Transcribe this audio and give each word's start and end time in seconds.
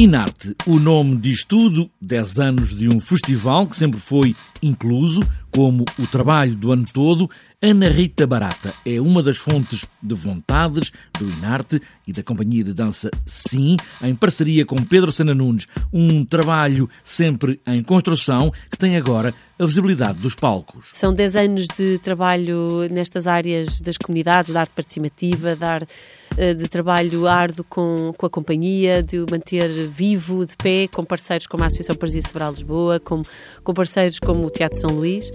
Inarte, 0.00 0.56
o 0.66 0.78
nome 0.78 1.18
diz 1.18 1.44
tudo, 1.44 1.90
10 2.00 2.38
anos 2.38 2.74
de 2.74 2.88
um 2.88 2.98
festival 2.98 3.66
que 3.66 3.76
sempre 3.76 4.00
foi 4.00 4.34
incluso, 4.62 5.20
como 5.50 5.84
o 5.98 6.06
trabalho 6.06 6.54
do 6.54 6.72
ano 6.72 6.84
todo, 6.92 7.28
Ana 7.62 7.88
Rita 7.88 8.26
Barata 8.26 8.72
é 8.86 9.00
uma 9.00 9.22
das 9.22 9.36
fontes 9.36 9.90
de 10.02 10.14
vontades 10.14 10.90
do 11.18 11.28
Inarte 11.28 11.80
e 12.06 12.12
da 12.12 12.22
companhia 12.22 12.64
de 12.64 12.72
dança 12.72 13.10
Sim, 13.26 13.76
em 14.00 14.14
parceria 14.14 14.64
com 14.64 14.82
Pedro 14.82 15.12
Sena 15.12 15.34
Nunes, 15.34 15.66
um 15.92 16.24
trabalho 16.24 16.88
sempre 17.04 17.60
em 17.66 17.82
construção 17.82 18.50
que 18.70 18.78
tem 18.78 18.96
agora 18.96 19.34
a 19.58 19.66
visibilidade 19.66 20.18
dos 20.20 20.34
palcos. 20.34 20.86
São 20.94 21.12
10 21.12 21.36
anos 21.36 21.66
de 21.76 21.98
trabalho 21.98 22.88
nestas 22.90 23.26
áreas 23.26 23.78
das 23.82 23.98
comunidades, 23.98 24.54
da 24.54 24.60
arte 24.60 24.72
participativa, 24.72 25.54
da 25.54 25.80
eh, 26.38 26.54
de 26.54 26.66
trabalho 26.66 27.26
árduo 27.26 27.66
com, 27.68 28.14
com 28.16 28.24
a 28.24 28.30
companhia, 28.30 29.02
de 29.02 29.18
o 29.18 29.26
manter 29.30 29.86
vivo, 29.88 30.46
de 30.46 30.56
pé, 30.56 30.88
com 30.88 31.04
parceiros 31.04 31.46
como 31.46 31.62
a 31.62 31.66
Associação 31.66 31.94
Parisia 31.94 32.22
Sobral 32.22 32.52
Lisboa, 32.52 32.98
com, 32.98 33.20
com 33.62 33.74
parceiros 33.74 34.18
como 34.18 34.46
o 34.46 34.50
Teatro 34.50 34.78
São 34.78 34.90
Luís 34.90 35.30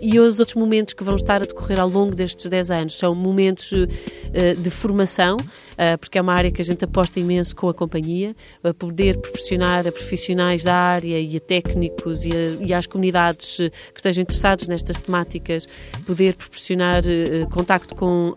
e 0.00 0.18
os 0.18 0.38
outros 0.38 0.54
momentos 0.54 0.94
que 0.94 1.04
vão 1.04 1.16
estar 1.16 1.42
a 1.42 1.46
decorrer 1.46 1.80
ao 1.80 1.88
longo 1.88 2.14
destes 2.14 2.48
10 2.48 2.70
anos. 2.70 2.98
São 2.98 3.14
momentos 3.14 3.72
uh, 3.72 3.86
de 4.60 4.70
formação, 4.70 5.36
uh, 5.36 5.98
porque 5.98 6.18
é 6.18 6.20
uma 6.22 6.32
área 6.32 6.50
que 6.50 6.60
a 6.60 6.64
gente 6.64 6.84
aposta 6.84 7.20
imenso 7.20 7.54
com 7.54 7.68
a 7.68 7.74
companhia, 7.74 8.34
a 8.62 8.74
poder 8.74 9.18
proporcionar 9.18 9.86
a 9.86 9.92
profissionais 9.92 10.64
da 10.64 10.74
área 10.74 11.20
e 11.20 11.36
a 11.36 11.40
técnicos 11.40 12.24
e, 12.24 12.32
a, 12.32 12.64
e 12.64 12.74
às 12.74 12.86
comunidades 12.86 13.56
que 13.56 13.98
estejam 13.98 14.22
interessados 14.22 14.68
nestas 14.68 14.98
temáticas, 14.98 15.66
poder 16.06 16.34
proporcionar 16.34 17.02
contacto 17.50 17.94
com 17.94 18.34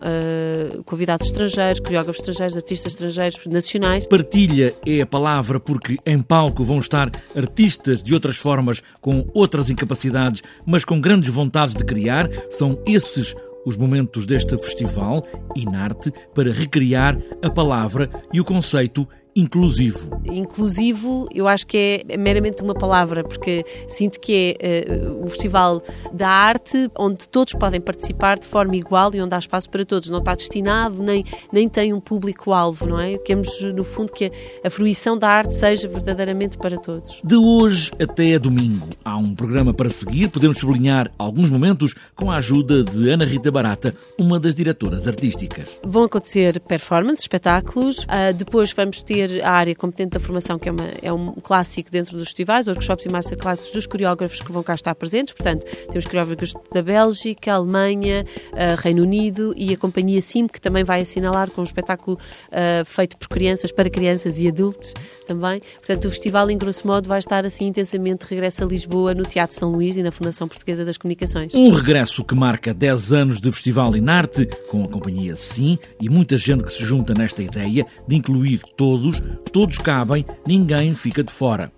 convidados 0.84 1.26
estrangeiros, 1.26 1.80
coreógrafos 1.80 2.20
estrangeiros, 2.20 2.56
artistas 2.56 2.92
estrangeiros, 2.92 3.46
nacionais. 3.46 4.06
Partilha 4.06 4.74
é 4.86 5.00
a 5.00 5.06
palavra 5.06 5.60
porque 5.60 5.96
em 6.04 6.20
palco 6.22 6.62
vão 6.64 6.78
estar 6.78 7.10
artistas 7.34 8.02
de 8.02 8.14
outras 8.14 8.36
formas, 8.36 8.82
com 9.00 9.26
outras 9.34 9.70
incapacidades, 9.70 10.42
mas 10.66 10.84
com 10.84 11.00
grandes 11.00 11.30
vontades 11.30 11.47
de 11.76 11.84
criar. 11.84 12.28
São 12.50 12.80
esses 12.86 13.34
os 13.66 13.76
momentos 13.76 14.24
deste 14.24 14.56
festival, 14.56 15.22
Inarte, 15.54 16.12
para 16.34 16.52
recriar 16.52 17.18
a 17.42 17.50
palavra 17.50 18.08
e 18.32 18.40
o 18.40 18.44
conceito 18.44 19.06
inclusivo? 19.38 20.20
Inclusivo, 20.24 21.28
eu 21.32 21.46
acho 21.46 21.64
que 21.64 22.04
é 22.08 22.16
meramente 22.16 22.60
uma 22.60 22.74
palavra, 22.74 23.22
porque 23.22 23.64
sinto 23.86 24.18
que 24.18 24.56
é 24.60 25.06
uh, 25.06 25.24
um 25.24 25.28
festival 25.28 25.80
da 26.12 26.28
arte 26.28 26.90
onde 26.98 27.28
todos 27.28 27.52
podem 27.52 27.80
participar 27.80 28.38
de 28.38 28.48
forma 28.48 28.74
igual 28.74 29.14
e 29.14 29.22
onde 29.22 29.34
há 29.34 29.38
espaço 29.38 29.70
para 29.70 29.84
todos. 29.84 30.10
Não 30.10 30.18
está 30.18 30.34
destinado, 30.34 31.00
nem, 31.02 31.24
nem 31.52 31.68
tem 31.68 31.92
um 31.92 32.00
público-alvo, 32.00 32.86
não 32.86 33.00
é? 33.00 33.16
Queremos, 33.18 33.62
no 33.74 33.84
fundo, 33.84 34.12
que 34.12 34.32
a 34.64 34.70
fruição 34.70 35.16
da 35.16 35.28
arte 35.28 35.54
seja 35.54 35.86
verdadeiramente 35.86 36.58
para 36.58 36.76
todos. 36.76 37.20
De 37.22 37.36
hoje 37.36 37.92
até 38.00 38.38
domingo, 38.40 38.88
há 39.04 39.16
um 39.16 39.36
programa 39.36 39.72
para 39.72 39.88
seguir. 39.88 40.28
Podemos 40.28 40.58
sublinhar 40.58 41.12
alguns 41.16 41.48
momentos 41.48 41.94
com 42.16 42.30
a 42.30 42.36
ajuda 42.36 42.82
de 42.82 43.08
Ana 43.08 43.24
Rita 43.24 43.52
Barata, 43.52 43.94
uma 44.18 44.40
das 44.40 44.54
diretoras 44.54 45.06
artísticas. 45.06 45.78
Vão 45.84 46.02
acontecer 46.02 46.58
performances, 46.60 47.20
espetáculos, 47.20 47.98
uh, 47.98 48.34
depois 48.36 48.72
vamos 48.72 49.00
ter 49.00 49.27
a 49.42 49.50
área 49.50 49.74
competente 49.74 50.10
da 50.10 50.20
formação, 50.20 50.58
que 50.58 50.68
é, 50.68 50.72
uma, 50.72 50.88
é 51.02 51.12
um 51.12 51.32
clássico 51.34 51.90
dentro 51.90 52.16
dos 52.16 52.28
festivais, 52.28 52.66
workshops 52.66 53.06
e 53.06 53.08
masterclasses 53.08 53.70
dos 53.72 53.86
coreógrafos 53.86 54.40
que 54.40 54.52
vão 54.52 54.62
cá 54.62 54.74
estar 54.74 54.94
presentes. 54.94 55.34
Portanto, 55.34 55.64
temos 55.88 56.06
coreógrafos 56.06 56.54
da 56.72 56.82
Bélgica, 56.82 57.52
Alemanha, 57.52 58.24
uh, 58.52 58.80
Reino 58.80 59.02
Unido 59.02 59.54
e 59.56 59.72
a 59.72 59.76
companhia 59.76 60.20
SIM, 60.20 60.46
que 60.46 60.60
também 60.60 60.84
vai 60.84 61.00
assinalar 61.00 61.50
com 61.50 61.60
um 61.60 61.64
espetáculo 61.64 62.18
uh, 62.18 62.84
feito 62.84 63.16
por 63.16 63.28
crianças, 63.28 63.72
para 63.72 63.88
crianças 63.90 64.38
e 64.38 64.48
adultos 64.48 64.94
também. 65.26 65.60
Portanto, 65.78 66.06
o 66.06 66.10
festival, 66.10 66.50
em 66.50 66.58
grosso 66.58 66.86
modo, 66.86 67.08
vai 67.08 67.18
estar 67.18 67.44
assim 67.44 67.66
intensamente 67.66 68.24
regresso 68.28 68.64
a 68.64 68.66
Lisboa, 68.66 69.14
no 69.14 69.24
Teatro 69.24 69.56
São 69.56 69.70
Luís 69.70 69.96
e 69.96 70.02
na 70.02 70.10
Fundação 70.10 70.48
Portuguesa 70.48 70.84
das 70.84 70.96
Comunicações. 70.96 71.54
Um 71.54 71.70
regresso 71.70 72.24
que 72.24 72.34
marca 72.34 72.72
10 72.72 73.12
anos 73.12 73.40
de 73.40 73.50
Festival 73.52 73.96
Inarte, 73.96 74.46
com 74.68 74.84
a 74.84 74.88
companhia 74.88 75.36
SIM 75.36 75.78
e 76.00 76.08
muita 76.08 76.36
gente 76.36 76.64
que 76.64 76.72
se 76.72 76.84
junta 76.84 77.14
nesta 77.14 77.42
ideia 77.42 77.86
de 78.06 78.16
incluir 78.16 78.60
todos 78.76 79.17
todos 79.52 79.78
cabem, 79.78 80.24
ninguém 80.46 80.94
fica 80.94 81.22
de 81.22 81.32
fora. 81.32 81.72